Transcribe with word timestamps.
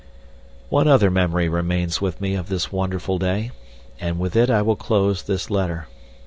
One 0.69 0.87
other 0.87 1.11
memory 1.11 1.47
remains 1.47 2.01
with 2.01 2.19
me 2.19 2.33
of 2.33 2.49
this 2.49 2.71
wonderful 2.71 3.19
day, 3.19 3.51
and 3.99 4.17
with 4.17 4.35
it 4.35 4.49
I 4.49 4.63
will 4.63 4.75
close 4.75 5.21
this 5.21 5.51
letter. 5.51 5.85